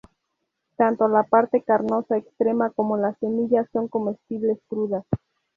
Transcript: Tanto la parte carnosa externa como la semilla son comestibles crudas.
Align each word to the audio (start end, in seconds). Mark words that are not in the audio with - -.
Tanto 0.77 1.07
la 1.07 1.21
parte 1.21 1.61
carnosa 1.61 2.17
externa 2.17 2.71
como 2.71 2.97
la 2.97 3.13
semilla 3.19 3.69
son 3.71 3.87
comestibles 3.87 4.57
crudas. 4.67 5.05